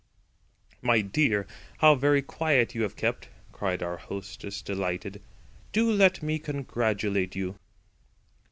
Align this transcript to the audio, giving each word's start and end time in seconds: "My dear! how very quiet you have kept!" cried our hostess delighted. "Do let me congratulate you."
"My 0.81 1.01
dear! 1.01 1.45
how 1.77 1.93
very 1.93 2.23
quiet 2.23 2.73
you 2.73 2.81
have 2.81 2.95
kept!" 2.95 3.29
cried 3.51 3.83
our 3.83 3.97
hostess 3.97 4.63
delighted. 4.63 5.21
"Do 5.73 5.91
let 5.91 6.23
me 6.23 6.39
congratulate 6.39 7.35
you." 7.35 7.59